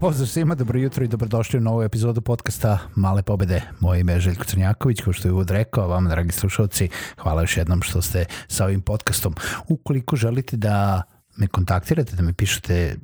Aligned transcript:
Pozdrav 0.00 0.26
svima, 0.26 0.54
dobro 0.54 0.78
jutro 0.78 1.04
i 1.04 1.08
dobrodošli 1.08 1.58
u 1.58 1.62
novu 1.62 1.82
epizodu 1.82 2.20
podcasta 2.20 2.78
Male 2.94 3.22
pobede. 3.22 3.62
Moje 3.80 4.00
ime 4.00 4.12
je 4.12 4.20
Željko 4.20 4.44
Crnjaković, 4.44 5.00
kao 5.00 5.12
što 5.12 5.28
je 5.28 5.32
uvod 5.32 5.50
rekao, 5.50 5.88
vam, 5.88 6.08
dragi 6.08 6.32
slušalci, 6.32 6.88
hvala 7.16 7.42
još 7.42 7.56
jednom 7.56 7.82
što 7.82 8.02
ste 8.02 8.24
sa 8.48 8.64
ovim 8.64 8.80
podcastom. 8.80 9.34
Ukoliko 9.68 10.16
želite 10.16 10.56
da 10.56 11.02
me 11.38 11.46
kontaktirate, 11.46 12.16
da 12.16 12.22
me 12.22 12.32
pišete 12.32 12.96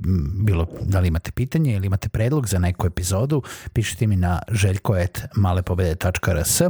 bilo 0.44 0.66
da 0.80 1.00
li 1.00 1.08
imate 1.08 1.30
pitanje 1.30 1.76
ili 1.76 1.86
imate 1.86 2.08
predlog 2.08 2.48
za 2.48 2.58
neku 2.58 2.86
epizodu, 2.86 3.42
pišite 3.72 4.06
mi 4.06 4.16
na 4.16 4.42
željko.malepobede.rs 4.50 6.60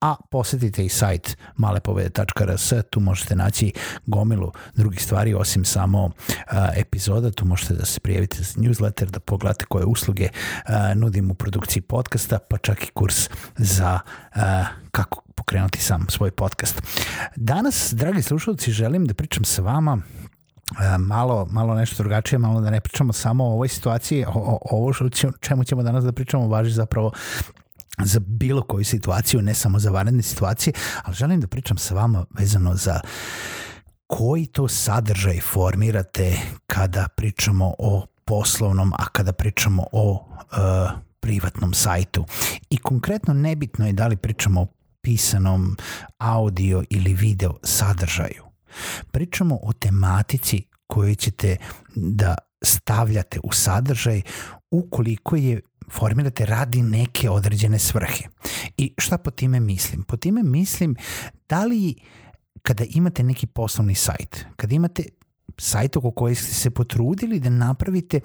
a 0.00 0.14
posetite 0.30 0.84
i 0.84 0.88
sajt 0.88 1.36
malepobede.rs, 1.56 2.72
tu 2.90 3.00
možete 3.00 3.36
naći 3.36 3.72
gomilu 4.06 4.52
drugih 4.74 5.02
stvari 5.02 5.34
osim 5.34 5.64
samo 5.64 6.04
uh, 6.04 6.12
epizoda, 6.76 7.30
tu 7.30 7.44
možete 7.44 7.74
da 7.74 7.86
se 7.86 8.00
prijavite 8.00 8.42
za 8.42 8.60
newsletter, 8.60 9.10
da 9.10 9.20
pogledate 9.20 9.64
koje 9.64 9.84
usluge 9.84 10.28
uh, 10.28 10.32
nudim 10.94 11.30
u 11.30 11.34
produkciji 11.34 11.82
podcasta, 11.82 12.38
pa 12.38 12.58
čak 12.58 12.84
i 12.84 12.90
kurs 12.90 13.30
za 13.56 14.00
uh, 14.34 14.42
kako 14.90 15.22
pokrenuti 15.34 15.80
sam 15.80 16.06
svoj 16.08 16.30
podcast. 16.30 16.82
Danas, 17.36 17.94
dragi 17.96 18.22
slušalci, 18.22 18.72
želim 18.72 19.06
da 19.06 19.14
pričam 19.14 19.44
sa 19.44 19.62
vama 19.62 19.98
malo, 20.98 21.46
malo 21.50 21.74
nešto 21.74 22.02
drugačije, 22.02 22.38
malo 22.38 22.60
da 22.60 22.70
ne 22.70 22.80
pričamo 22.80 23.12
samo 23.12 23.44
o 23.44 23.52
ovoj 23.52 23.68
situaciji, 23.68 24.24
o, 24.24 24.32
o, 24.34 24.58
ovo 24.70 24.92
što, 24.92 25.08
čemu 25.40 25.64
ćemo 25.64 25.82
danas 25.82 26.04
da 26.04 26.12
pričamo 26.12 26.48
važi 26.48 26.70
zapravo 26.70 27.12
za 28.04 28.20
bilo 28.26 28.62
koju 28.62 28.84
situaciju, 28.84 29.42
ne 29.42 29.54
samo 29.54 29.78
za 29.78 29.90
vanredne 29.90 30.22
situacije, 30.22 30.74
ali 31.02 31.16
želim 31.16 31.40
da 31.40 31.46
pričam 31.46 31.78
sa 31.78 31.94
vama 31.94 32.24
vezano 32.38 32.74
za 32.74 33.00
koji 34.06 34.46
to 34.46 34.68
sadržaj 34.68 35.40
formirate 35.40 36.36
kada 36.66 37.08
pričamo 37.16 37.74
o 37.78 38.06
poslovnom, 38.24 38.92
a 38.92 39.06
kada 39.12 39.32
pričamo 39.32 39.84
o 39.92 40.12
uh, 40.12 40.90
privatnom 41.20 41.74
sajtu. 41.74 42.24
I 42.70 42.76
konkretno 42.76 43.34
nebitno 43.34 43.86
je 43.86 43.92
da 43.92 44.06
li 44.06 44.16
pričamo 44.16 44.60
o 44.60 44.66
pisanom 45.00 45.76
audio 46.18 46.84
ili 46.90 47.14
video 47.14 47.54
sadržaju. 47.62 48.47
Pričamo 49.10 49.58
o 49.62 49.72
tematici 49.72 50.62
koju 50.86 51.14
ćete 51.14 51.56
da 51.94 52.34
stavljate 52.62 53.40
u 53.42 53.52
sadržaj 53.52 54.22
ukoliko 54.70 55.36
je 55.36 55.60
formirate 55.90 56.46
radi 56.46 56.82
neke 56.82 57.30
određene 57.30 57.78
svrhe. 57.78 58.24
I 58.76 58.94
šta 58.98 59.18
po 59.18 59.30
time 59.30 59.60
mislim? 59.60 60.02
Po 60.02 60.16
time 60.16 60.42
mislim 60.42 60.96
da 61.48 61.64
li 61.64 61.94
kada 62.62 62.84
imate 62.90 63.22
neki 63.22 63.46
poslovni 63.46 63.94
sajt, 63.94 64.44
kada 64.56 64.74
imate 64.74 65.02
sajt 65.58 65.96
oko 65.96 66.10
koji 66.10 66.34
ste 66.34 66.54
se 66.54 66.70
potrudili 66.70 67.40
da 67.40 67.50
napravite 67.50 68.20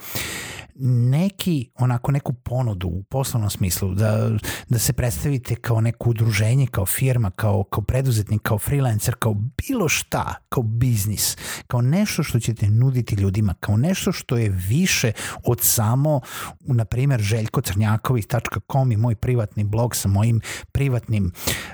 neki, 0.75 1.69
onako 1.75 2.11
neku 2.11 2.33
ponudu 2.33 2.87
u 2.87 3.03
poslovnom 3.03 3.49
smislu, 3.49 3.93
da, 3.93 4.29
da 4.69 4.79
se 4.79 4.93
predstavite 4.93 5.55
kao 5.55 5.81
neko 5.81 6.09
udruženje, 6.09 6.67
kao 6.67 6.85
firma, 6.85 7.31
kao, 7.31 7.63
kao 7.63 7.83
preduzetnik, 7.83 8.41
kao 8.41 8.59
freelancer, 8.59 9.15
kao 9.19 9.33
bilo 9.33 9.89
šta, 9.89 10.35
kao 10.49 10.63
biznis, 10.63 11.37
kao 11.67 11.81
nešto 11.81 12.23
što 12.23 12.39
ćete 12.39 12.69
nuditi 12.69 13.15
ljudima, 13.15 13.53
kao 13.59 13.77
nešto 13.77 14.11
što 14.11 14.37
je 14.37 14.49
više 14.49 15.11
od 15.43 15.61
samo, 15.61 16.21
na 16.59 16.85
primjer, 16.85 17.21
željkocrnjaković.com 17.21 18.91
i 18.91 18.97
moj 18.97 19.15
privatni 19.15 19.63
blog 19.63 19.95
sa 19.95 20.07
mojim 20.07 20.41
privatnim 20.71 21.31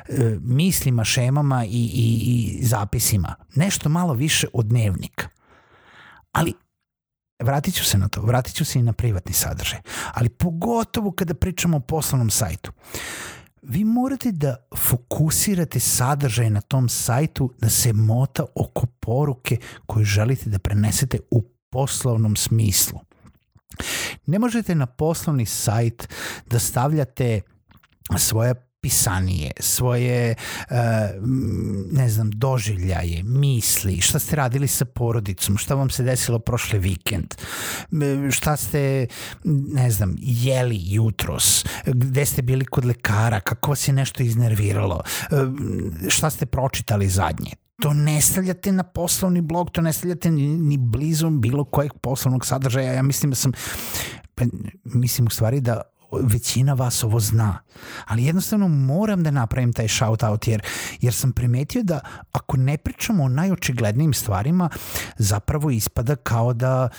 e, 0.10 0.38
mislima, 0.42 1.04
šemama 1.04 1.66
i, 1.66 1.70
i, 1.94 2.22
i 2.26 2.66
zapisima. 2.66 3.36
Nešto 3.56 3.90
malo 3.90 4.14
više 4.14 4.48
od 4.54 4.66
dnevnika. 4.66 5.28
Ali 6.32 6.54
vratit 7.40 7.76
ću 7.76 7.86
se 7.86 7.98
na 7.98 8.08
to, 8.08 8.22
vratit 8.22 8.56
ću 8.56 8.66
se 8.66 8.80
i 8.80 8.84
na 8.84 8.94
privatni 8.94 9.34
sadržaj, 9.34 9.80
ali 10.14 10.30
pogotovo 10.30 11.12
kada 11.12 11.34
pričamo 11.34 11.78
o 11.78 11.80
poslovnom 11.80 12.30
sajtu. 12.30 12.72
Vi 13.62 13.84
morate 13.84 14.32
da 14.32 14.56
fokusirate 14.78 15.80
sadržaj 15.80 16.50
na 16.50 16.62
tom 16.62 16.90
sajtu 16.90 17.54
da 17.58 17.70
se 17.70 17.94
mota 17.94 18.46
oko 18.56 18.86
poruke 19.00 19.58
koju 19.86 20.06
želite 20.06 20.50
da 20.50 20.60
prenesete 20.60 21.20
u 21.32 21.42
poslovnom 21.70 22.36
smislu. 22.36 23.00
Ne 24.26 24.40
možete 24.40 24.76
na 24.76 24.86
poslovni 24.86 25.46
sajt 25.46 26.14
da 26.46 26.60
stavljate 26.60 27.42
svoje 28.18 28.69
pisanije, 28.82 29.52
svoje 29.60 30.36
uh, 30.70 30.76
ne 31.92 32.10
znam, 32.10 32.32
doživljaje, 32.32 33.24
misli, 33.24 34.02
šta 34.02 34.20
ste 34.20 34.36
radili 34.36 34.68
sa 34.68 34.86
porodicom, 34.86 35.58
šta 35.58 35.76
vam 35.76 35.90
se 35.90 36.04
desilo 36.04 36.40
prošle 36.40 36.80
vikend, 36.80 37.36
šta 38.32 38.58
ste, 38.58 39.08
ne 39.74 39.92
znam, 39.92 40.16
jeli 40.20 40.80
jutros, 40.82 41.66
gde 41.86 42.26
ste 42.26 42.42
bili 42.42 42.66
kod 42.66 42.86
lekara, 42.86 43.40
kako 43.40 43.72
vas 43.72 43.88
je 43.88 43.94
nešto 43.94 44.24
iznerviralo, 44.24 45.02
šta 46.10 46.30
ste 46.30 46.46
pročitali 46.46 47.10
zadnje. 47.10 47.52
To 47.82 47.94
ne 47.94 48.22
stavljate 48.22 48.72
na 48.72 48.84
poslovni 48.84 49.42
blog, 49.42 49.72
to 49.72 49.82
ne 49.82 49.94
stavljate 49.94 50.32
ni, 50.32 50.48
ni 50.48 50.78
blizu 50.78 51.30
bilo 51.30 51.64
kojeg 51.64 51.92
poslovnog 52.02 52.46
sadržaja. 52.46 52.94
Ja 52.94 53.04
mislim 53.04 53.30
da 53.30 53.36
sam, 53.36 53.52
pa, 54.36 54.46
mislim 54.84 55.28
u 55.28 55.30
stvari 55.30 55.62
da 55.62 55.82
većina 56.12 56.74
vas 56.74 57.04
ovo 57.04 57.20
zna. 57.20 57.60
Ali 58.06 58.26
jednostavno 58.26 58.68
moram 58.68 59.24
da 59.24 59.32
napravim 59.32 59.74
taj 59.74 59.88
shout 59.88 60.24
out 60.24 60.48
jer, 60.48 60.62
jer 61.02 61.14
sam 61.14 61.32
primetio 61.32 61.84
da 61.84 62.00
ako 62.32 62.58
ne 62.58 62.78
pričamo 62.78 63.24
o 63.24 63.30
najočiglednijim 63.30 64.14
stvarima, 64.14 64.70
zapravo 65.18 65.72
ispada 65.72 66.16
kao 66.16 66.54
da 66.54 66.90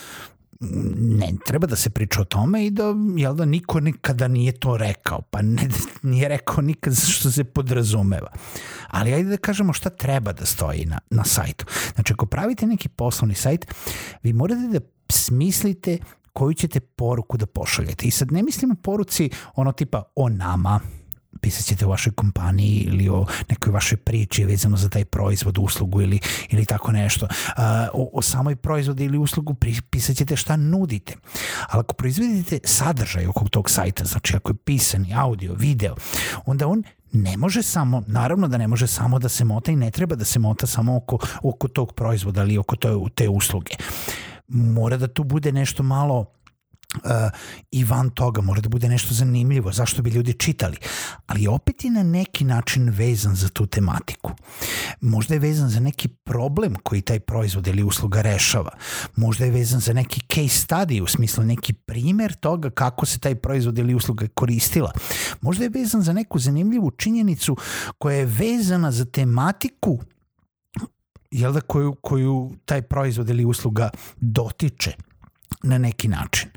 ne 0.99 1.32
treba 1.47 1.66
da 1.66 1.76
se 1.76 1.91
priča 1.91 2.20
o 2.20 2.25
tome 2.25 2.66
i 2.66 2.70
da, 2.70 2.94
jel 3.16 3.34
da, 3.34 3.44
niko 3.44 3.81
nikada 3.81 4.28
nije 4.28 4.53
to 4.53 4.76
rekao, 4.76 5.20
pa 5.20 5.43
ne, 5.43 5.69
nije 6.03 6.28
rekao 6.28 6.62
nikad 6.62 6.94
što 7.09 7.31
se 7.31 7.44
podrazumeva. 7.44 8.32
Ali 8.88 9.15
ajde 9.15 9.31
da 9.31 9.37
kažemo 9.37 9.72
šta 9.72 9.91
treba 9.91 10.32
da 10.32 10.47
stoji 10.47 10.87
na, 10.87 10.99
na 11.10 11.25
sajtu. 11.25 11.65
Znači, 11.94 12.12
ako 12.12 12.26
pravite 12.26 12.66
neki 12.66 12.88
poslovni 12.88 13.34
sajt, 13.34 13.75
vi 14.22 14.32
morate 14.32 14.69
da 14.72 14.81
smislite 15.09 15.99
koju 16.40 16.54
ćete 16.54 16.80
poruku 16.80 17.36
da 17.36 17.46
pošaljete. 17.46 18.06
I 18.06 18.10
sad 18.10 18.32
ne 18.32 18.42
mislimo 18.42 18.74
poruci 18.74 19.30
ono 19.54 19.72
tipa 19.72 20.02
o 20.16 20.28
nama, 20.28 20.80
pisat 21.40 21.64
ćete 21.64 21.86
o 21.86 21.88
vašoj 21.88 22.12
kompaniji 22.12 22.84
ili 22.88 23.08
o 23.08 23.26
nekoj 23.48 23.72
vašoj 23.72 23.96
priči 23.96 24.44
vezano 24.44 24.76
za 24.76 24.88
taj 24.88 25.04
proizvod, 25.04 25.58
uslugu 25.58 26.02
ili, 26.02 26.20
ili 26.50 26.64
tako 26.66 26.92
nešto. 26.92 27.28
O, 27.92 28.10
o 28.12 28.22
samoj 28.22 28.56
proizvodu 28.56 29.02
ili 29.02 29.18
uslugu 29.18 29.54
pisat 29.90 30.16
ćete 30.16 30.36
šta 30.36 30.56
nudite. 30.56 31.16
Ali 31.68 31.80
ako 31.80 31.94
proizvedete 31.94 32.58
sadržaj 32.64 33.26
oko 33.26 33.48
tog 33.48 33.70
sajta, 33.70 34.04
znači 34.04 34.36
ako 34.36 34.50
je 34.50 34.56
pisani, 34.56 35.14
audio, 35.14 35.54
video, 35.54 35.94
onda 36.46 36.66
on 36.66 36.82
ne 37.12 37.36
može 37.36 37.62
samo, 37.62 38.02
naravno 38.06 38.48
da 38.48 38.58
ne 38.58 38.68
može 38.68 38.86
samo 38.86 39.18
da 39.18 39.28
se 39.28 39.44
mota 39.44 39.72
i 39.72 39.76
ne 39.76 39.90
treba 39.90 40.14
da 40.14 40.24
se 40.24 40.38
mota 40.38 40.66
samo 40.66 40.96
oko, 40.96 41.18
oko 41.42 41.68
tog 41.68 41.92
proizvoda 41.92 42.42
ili 42.42 42.58
oko 42.58 42.76
to, 42.76 43.08
te 43.14 43.28
usluge. 43.28 43.74
Mora 44.50 44.97
da 44.97 45.09
tu 45.09 45.25
bude 45.25 45.53
nešto 45.53 45.83
malo 45.83 46.27
uh, 46.94 47.11
i 47.71 47.84
van 47.84 48.11
toga, 48.11 48.41
mora 48.41 48.61
da 48.61 48.69
bude 48.69 48.88
nešto 48.88 49.14
zanimljivo, 49.14 49.73
zašto 49.73 50.02
bi 50.02 50.11
ljudi 50.11 50.32
čitali, 50.32 50.76
ali 51.26 51.47
opet 51.47 51.85
je 51.85 51.91
na 51.91 52.02
neki 52.02 52.44
način 52.44 52.91
vezan 52.91 53.35
za 53.35 53.49
tu 53.49 53.67
tematiku. 53.67 54.32
Možda 55.00 55.35
je 55.35 55.41
vezan 55.41 55.69
za 55.69 55.81
neki 55.81 56.08
problem 56.08 56.75
koji 56.82 57.00
taj 57.00 57.20
proizvod 57.20 57.67
ili 57.67 57.82
usluga 57.82 58.23
rešava, 58.23 58.70
možda 59.17 59.44
je 59.44 59.50
vezan 59.50 59.81
za 59.81 59.93
neki 59.93 60.20
case 60.20 60.67
study, 60.67 61.03
u 61.03 61.06
smislu 61.06 61.44
neki 61.44 61.73
primer 61.73 62.35
toga 62.35 62.70
kako 62.70 63.06
se 63.06 63.19
taj 63.19 63.35
proizvod 63.35 63.79
ili 63.79 63.94
usluga 63.94 64.26
koristila, 64.35 64.93
možda 65.41 65.64
je 65.64 65.70
vezan 65.70 66.03
za 66.03 66.12
neku 66.12 66.38
zanimljivu 66.38 66.91
činjenicu 66.91 67.56
koja 67.99 68.17
je 68.17 68.26
vezana 68.26 68.93
za 68.93 69.05
tematiku 69.05 69.99
jel 71.31 71.53
da, 71.53 71.61
koju, 71.61 71.94
koju 71.94 72.53
taj 72.65 72.82
proizvod 72.82 73.29
ili 73.29 73.44
usluga 73.44 73.91
dotiče 74.17 74.93
na 75.62 75.79
neki 75.79 76.09
način. 76.09 76.50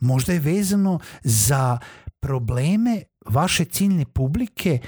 Možda 0.00 0.32
je 0.32 0.38
vezano 0.38 0.98
za 1.22 1.78
probleme 2.20 3.02
vaše 3.26 3.64
ciljne 3.64 4.04
publike 4.04 4.78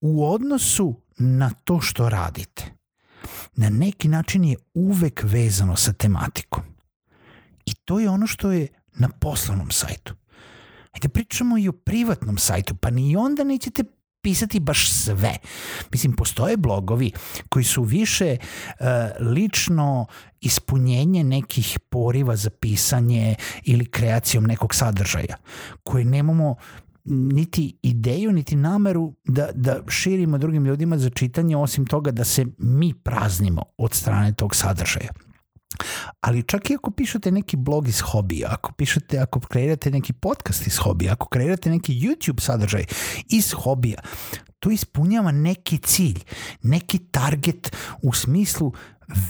u 0.00 0.32
odnosu 0.32 1.00
na 1.18 1.50
to 1.50 1.80
što 1.80 2.08
radite. 2.08 2.64
Na 3.56 3.68
neki 3.68 4.08
način 4.08 4.44
je 4.44 4.56
uvek 4.74 5.22
vezano 5.24 5.76
sa 5.76 5.92
tematikom. 5.92 6.62
I 7.66 7.74
to 7.74 8.00
je 8.00 8.10
ono 8.10 8.26
što 8.26 8.52
je 8.52 8.68
na 8.94 9.08
poslovnom 9.08 9.70
sajtu. 9.70 10.14
Ajde 10.92 11.08
pričamo 11.08 11.58
i 11.58 11.68
o 11.68 11.72
privatnom 11.72 12.38
sajtu, 12.38 12.74
pa 12.74 12.90
ni 12.90 13.16
onda 13.16 13.44
nećete 13.44 13.84
pisati 14.22 14.60
baš 14.60 14.90
sve. 14.90 15.36
Mislim, 15.92 16.12
postoje 16.12 16.56
blogovi 16.56 17.12
koji 17.48 17.64
su 17.64 17.82
više 17.82 18.36
uh, 18.40 18.86
lično 19.20 20.06
ispunjenje 20.40 21.24
nekih 21.24 21.78
poriva 21.90 22.36
za 22.36 22.50
pisanje 22.50 23.34
ili 23.64 23.86
kreacijom 23.86 24.44
nekog 24.44 24.74
sadržaja, 24.74 25.36
koje 25.82 26.04
nemamo 26.04 26.56
niti 27.04 27.76
ideju, 27.82 28.32
niti 28.32 28.56
nameru 28.56 29.14
da, 29.24 29.48
da 29.54 29.80
širimo 29.88 30.38
drugim 30.38 30.64
ljudima 30.64 30.98
za 30.98 31.10
čitanje, 31.10 31.56
osim 31.56 31.86
toga 31.86 32.10
da 32.10 32.24
se 32.24 32.46
mi 32.58 32.94
praznimo 32.94 33.62
od 33.78 33.94
strane 33.94 34.32
tog 34.32 34.54
sadržaja. 34.54 35.10
Ali 36.20 36.42
čak 36.42 36.70
i 36.70 36.74
ako 36.74 36.90
pišete 36.90 37.30
neki 37.30 37.56
blog 37.56 37.88
iz 37.88 38.00
hobija, 38.00 38.48
ako 38.52 38.72
pišete, 38.72 39.18
ako 39.18 39.40
kreirate 39.40 39.90
neki 39.90 40.12
podcast 40.12 40.66
iz 40.66 40.78
hobija, 40.78 41.12
ako 41.12 41.28
kreirate 41.28 41.70
neki 41.70 41.94
YouTube 41.94 42.40
sadržaj 42.40 42.84
iz 43.28 43.52
hobija, 43.52 44.00
to 44.58 44.70
ispunjava 44.70 45.32
neki 45.32 45.78
cilj, 45.78 46.20
neki 46.62 46.98
target 46.98 47.76
u 48.02 48.12
smislu 48.12 48.72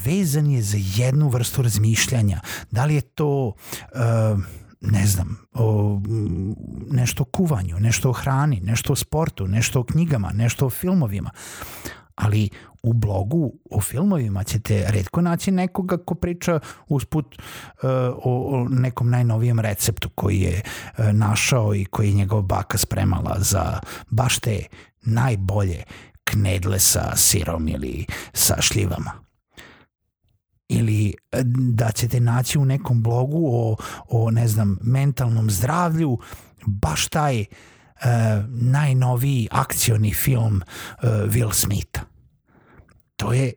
vezan 0.05 0.51
je 0.51 0.61
za 0.61 0.77
jednu 0.95 1.29
vrstu 1.29 1.61
razmišljanja. 1.61 2.41
Da 2.71 2.85
li 2.85 2.95
je 2.95 3.01
to 3.01 3.47
uh, 3.47 4.39
ne 4.81 5.07
znam, 5.07 5.37
o, 5.53 6.01
nešto 6.91 7.23
o 7.23 7.25
kuvanju, 7.25 7.79
nešto 7.79 8.09
o 8.09 8.13
hrani, 8.13 8.59
nešto 8.63 8.93
o 8.93 8.95
sportu, 8.95 9.47
nešto 9.47 9.79
o 9.79 9.83
knjigama, 9.83 10.31
nešto 10.33 10.65
o 10.65 10.69
filmovima. 10.69 11.29
Ali 12.15 12.49
u 12.83 12.93
blogu 12.93 13.53
o 13.71 13.81
filmovima 13.81 14.43
ćete 14.43 14.85
redko 14.87 15.21
naći 15.21 15.51
nekoga 15.51 15.97
ko 15.97 16.15
priča 16.15 16.59
usput 16.87 17.25
uh, 17.35 17.89
o, 18.23 18.47
o 18.51 18.67
nekom 18.69 19.09
najnovijem 19.09 19.59
receptu 19.59 20.09
koji 20.09 20.39
je 20.39 20.61
uh, 20.61 21.05
našao 21.13 21.75
i 21.75 21.85
koji 21.85 22.07
je 22.07 22.13
njegova 22.13 22.41
baka 22.41 22.77
spremala 22.77 23.35
za 23.39 23.79
baš 24.09 24.39
te 24.39 24.65
najbolje 25.01 25.83
knedle 26.23 26.79
sa 26.79 27.15
sirom 27.15 27.67
ili 27.67 28.05
sa 28.33 28.61
šljivama 28.61 29.11
ili 30.71 31.13
e, 31.31 31.43
da 31.73 31.91
ćete 31.91 32.19
naći 32.19 32.59
u 32.59 32.65
nekom 32.65 33.03
blogu 33.03 33.47
o, 33.47 33.75
o 34.09 34.31
ne 34.31 34.47
znam, 34.47 34.77
mentalnom 34.81 35.49
zdravlju 35.49 36.17
baš 36.65 37.07
taj 37.07 37.39
uh, 37.41 38.05
najnoviji 38.49 39.47
akcioni 39.51 40.13
film 40.13 40.55
uh, 40.55 41.09
Will 41.09 41.53
Smitha. 41.53 42.10
To 43.21 43.33
je, 43.33 43.53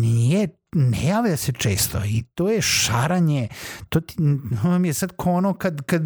nije 0.00 0.48
ne 0.72 1.06
javlja 1.06 1.36
se 1.36 1.52
često 1.52 2.04
i 2.04 2.22
to 2.34 2.48
je 2.48 2.62
šaranje 2.62 3.48
to 3.88 4.00
ti, 4.00 4.16
vam 4.64 4.84
je 4.84 4.94
sad 4.94 5.12
kono 5.16 5.54
kad, 5.54 5.82
kad 5.82 6.02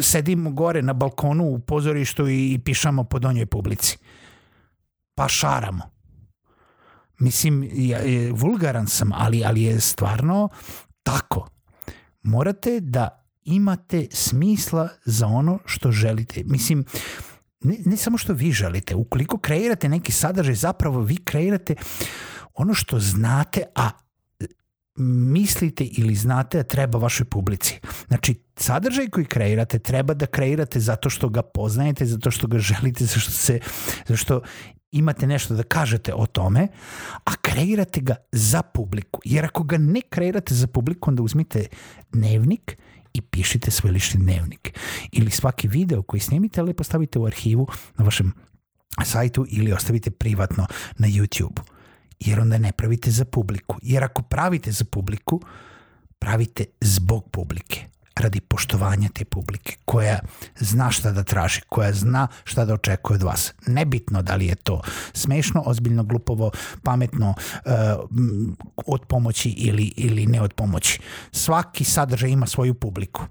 sedimo 0.00 0.50
gore 0.50 0.82
na 0.82 0.92
balkonu 0.92 1.44
u 1.44 1.58
pozorištu 1.58 2.28
i, 2.28 2.52
i 2.52 2.58
pišamo 2.58 3.04
po 3.04 3.18
donjoj 3.18 3.46
publici 3.46 3.98
pa 5.14 5.28
šaramo 5.28 5.98
Mislim, 7.18 7.70
ja, 7.72 7.98
je, 7.98 8.32
vulgaran 8.32 8.86
sam, 8.86 9.12
ali, 9.12 9.44
ali 9.44 9.62
je 9.62 9.80
stvarno 9.80 10.48
tako. 11.02 11.48
Morate 12.22 12.80
da 12.80 13.24
imate 13.44 14.06
smisla 14.10 14.88
za 15.04 15.26
ono 15.26 15.58
što 15.64 15.92
želite. 15.92 16.42
Mislim, 16.44 16.84
ne, 17.60 17.76
ne 17.84 17.96
samo 17.96 18.18
što 18.18 18.32
vi 18.32 18.52
želite, 18.52 18.94
ukoliko 18.94 19.38
kreirate 19.38 19.88
neki 19.88 20.12
sadržaj, 20.12 20.54
zapravo 20.54 21.00
vi 21.00 21.16
kreirate 21.16 21.74
ono 22.54 22.74
što 22.74 23.00
znate, 23.00 23.62
a 23.74 23.90
mislite 25.00 25.84
ili 25.84 26.14
znate 26.14 26.58
da 26.58 26.64
treba 26.64 26.98
vašoj 26.98 27.24
publici. 27.24 27.80
Znači, 28.08 28.34
sadržaj 28.56 29.08
koji 29.08 29.26
kreirate 29.26 29.78
treba 29.78 30.14
da 30.14 30.26
kreirate 30.26 30.80
zato 30.80 31.10
što 31.10 31.28
ga 31.28 31.42
poznajete, 31.42 32.06
zato 32.06 32.30
što 32.30 32.46
ga 32.46 32.58
želite, 32.58 33.04
zato 33.04 33.20
što, 33.20 33.30
se, 33.30 33.60
zato 33.98 34.16
što 34.16 34.40
imate 34.90 35.26
nešto 35.26 35.54
da 35.54 35.62
kažete 35.62 36.14
o 36.14 36.26
tome, 36.26 36.68
a 37.24 37.36
kreirate 37.42 38.00
ga 38.00 38.16
za 38.32 38.62
publiku. 38.62 39.20
Jer 39.24 39.44
ako 39.44 39.62
ga 39.62 39.78
ne 39.78 40.00
kreirate 40.00 40.54
za 40.54 40.66
publiku, 40.66 41.10
onda 41.10 41.22
uzmite 41.22 41.66
dnevnik 42.12 42.78
i 43.14 43.20
pišite 43.20 43.70
svoj 43.70 43.92
lični 43.92 44.20
dnevnik. 44.20 44.78
Ili 45.12 45.30
svaki 45.30 45.68
video 45.68 46.02
koji 46.02 46.20
snimite, 46.20 46.62
lepo 46.62 46.84
stavite 46.84 47.18
u 47.18 47.26
arhivu 47.26 47.68
na 47.96 48.04
vašem 48.04 48.32
sajtu 49.04 49.46
ili 49.48 49.72
ostavite 49.72 50.10
privatno 50.10 50.66
na 50.98 51.08
YouTube. 51.08 51.60
Jer 52.20 52.40
onda 52.40 52.58
ne 52.58 52.72
pravite 52.72 53.10
za 53.10 53.24
publiku. 53.24 53.78
Jer 53.82 54.04
ako 54.04 54.22
pravite 54.22 54.72
za 54.72 54.84
publiku, 54.84 55.40
pravite 56.18 56.64
zbog 56.80 57.30
publike 57.30 57.87
radi 58.18 58.40
poštovanja 58.40 59.08
te 59.14 59.24
publike, 59.24 59.76
koja 59.84 60.18
zna 60.56 60.90
šta 60.90 61.12
da 61.12 61.22
traži, 61.22 61.60
koja 61.68 61.92
zna 61.92 62.28
šta 62.44 62.64
da 62.64 62.74
očekuje 62.74 63.14
od 63.14 63.22
vas. 63.22 63.52
Nebitno 63.66 64.22
da 64.22 64.34
li 64.34 64.46
je 64.46 64.54
to 64.54 64.80
smešno, 65.12 65.62
ozbiljno, 65.66 66.04
glupovo, 66.04 66.50
pametno, 66.82 67.34
uh, 67.64 67.72
od 68.86 69.06
pomoći 69.08 69.50
ili, 69.50 69.92
ili 69.96 70.26
ne 70.26 70.40
od 70.42 70.52
pomoći. 70.54 71.00
Svaki 71.32 71.84
sadržaj 71.84 72.30
ima 72.30 72.46
svoju 72.46 72.74
publiku 72.74 73.22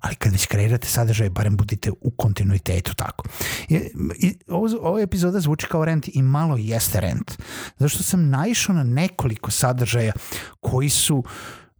ali 0.00 0.14
kad 0.14 0.32
već 0.32 0.46
kreirate 0.46 0.88
sadržaj, 0.88 1.30
barem 1.30 1.56
budite 1.56 1.90
u 2.00 2.10
kontinuitetu 2.10 2.94
tako. 2.94 3.24
I, 3.68 3.76
i, 4.18 4.34
ovo, 4.48 4.68
ovo 4.80 4.98
epizoda 4.98 5.40
zvuči 5.40 5.66
kao 5.66 5.84
rent 5.84 6.08
i 6.08 6.22
malo 6.22 6.56
jeste 6.56 7.00
rent. 7.00 7.32
Zašto 7.78 8.02
sam 8.02 8.28
naišao 8.28 8.74
na 8.74 8.82
nekoliko 8.84 9.50
sadržaja 9.50 10.12
koji 10.60 10.88
su 10.88 11.16
uh, 11.16 11.24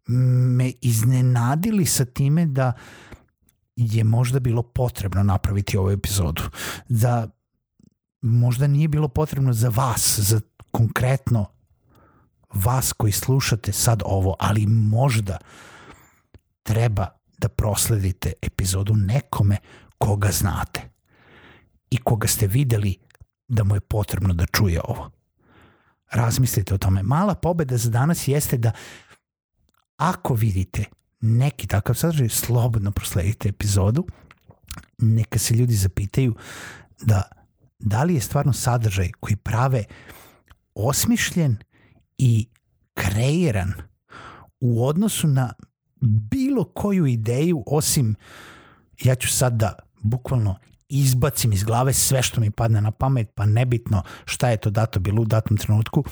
me 0.09 0.73
iznenadili 0.81 1.87
sa 1.87 2.05
time 2.05 2.47
da 2.47 2.73
je 3.77 4.05
možda 4.05 4.41
bilo 4.41 4.63
potrebno 4.63 5.23
napraviti 5.23 5.77
ovu 5.77 5.91
epizodu. 5.91 6.43
Da 6.89 7.29
možda 8.23 8.67
nije 8.67 8.89
bilo 8.89 9.09
potrebno 9.09 9.53
za 9.53 9.69
vas, 9.69 10.19
za 10.19 10.41
konkretno 10.71 11.47
vas 12.55 12.93
koji 12.93 13.13
slušate 13.13 13.73
sad 13.73 14.03
ovo, 14.05 14.37
ali 14.39 14.67
možda 14.67 15.39
treba 16.63 17.07
da 17.39 17.49
prosledite 17.49 18.33
epizodu 18.43 18.95
nekome 18.97 19.57
koga 19.99 20.31
znate 20.31 20.81
i 21.91 21.97
koga 21.97 22.29
ste 22.29 22.47
videli 22.47 22.97
da 23.49 23.65
mu 23.65 23.77
je 23.77 23.81
potrebno 23.81 24.35
da 24.35 24.47
čuje 24.47 24.81
ovo. 24.85 25.11
Razmislite 26.11 26.75
o 26.75 26.79
tome. 26.79 27.03
Mala 27.03 27.35
pobeda 27.35 27.77
za 27.77 27.91
danas 27.91 28.29
jeste 28.29 28.57
da 28.57 28.73
Ako 29.99 30.35
vidite 30.35 30.85
neki 31.21 31.67
takav 31.67 31.95
sadržaj, 31.95 32.29
slobodno 32.29 32.93
prosledite 32.93 33.49
epizodu, 33.49 34.07
neka 34.99 35.39
se 35.39 35.55
ljudi 35.55 35.75
zapitaju 35.75 36.35
da 37.03 37.23
da 37.79 38.05
li 38.05 38.15
je 38.15 38.21
stvarno 38.21 38.53
sadržaj 38.53 39.11
koji 39.21 39.37
prave 39.37 39.85
osmišljen 40.75 41.57
i 42.19 42.49
kreiran 42.95 43.73
u 44.61 44.87
odnosu 44.87 45.29
na 45.29 45.53
bilo 46.01 46.65
koju 46.65 47.07
ideju 47.07 47.65
osim 47.67 48.15
ja 49.05 49.15
ću 49.15 49.29
sad 49.29 49.53
da 49.53 49.79
bukvalno 50.03 50.57
izbacim 50.89 51.53
iz 51.53 51.65
glave 51.65 51.93
sve 51.93 52.23
što 52.23 52.41
mi 52.41 52.51
padne 52.51 52.81
na 52.81 52.91
pamet, 52.91 53.31
pa 53.35 53.47
nebitno 53.47 54.03
šta 54.25 54.51
je 54.51 54.57
to 54.57 54.71
dato 54.71 55.01
bilo 55.01 55.23
u 55.23 55.25
datom 55.25 55.57
trenutku 55.57 56.05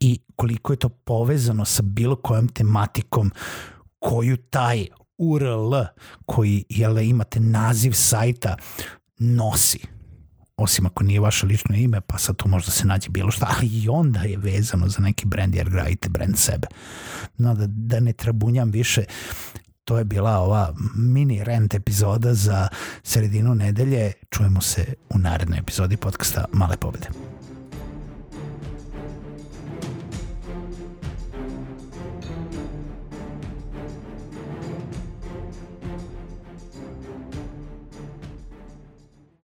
i 0.00 0.18
koliko 0.36 0.72
je 0.72 0.76
to 0.76 0.88
povezano 0.88 1.64
sa 1.64 1.82
bilo 1.82 2.16
kojom 2.16 2.48
tematikom 2.48 3.30
koju 3.98 4.36
taj 4.36 4.86
URL 5.18 5.74
koji 6.26 6.64
jel, 6.68 6.98
imate 6.98 7.40
naziv 7.40 7.92
sajta 7.92 8.56
nosi 9.18 9.80
osim 10.56 10.86
ako 10.86 11.04
nije 11.04 11.20
vaše 11.20 11.46
lično 11.46 11.76
ime, 11.76 12.00
pa 12.00 12.18
sad 12.18 12.36
tu 12.36 12.48
možda 12.48 12.70
se 12.70 12.86
nađe 12.86 13.10
bilo 13.10 13.30
šta, 13.30 13.54
ali 13.56 13.66
i 13.66 13.88
onda 13.88 14.20
je 14.20 14.36
vezano 14.36 14.88
za 14.88 15.02
neki 15.02 15.26
brand, 15.26 15.54
jer 15.54 15.70
gradite 15.70 16.08
brand 16.08 16.38
sebe. 16.38 16.66
No, 17.38 17.54
da, 17.54 17.66
da 17.66 18.00
ne 18.00 18.12
trabunjam 18.12 18.70
više, 18.70 19.04
to 19.84 19.98
je 19.98 20.04
bila 20.04 20.38
ova 20.38 20.74
mini 20.96 21.44
rent 21.44 21.74
epizoda 21.74 22.34
za 22.34 22.68
sredinu 23.02 23.54
nedelje. 23.54 24.12
Čujemo 24.30 24.60
se 24.60 24.94
u 25.10 25.18
narednoj 25.18 25.58
epizodi 25.58 25.96
podcasta 25.96 26.44
Male 26.52 26.76
pobede. 26.76 27.31